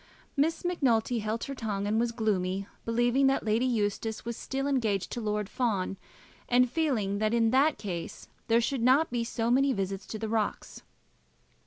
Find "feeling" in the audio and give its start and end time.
6.67-7.19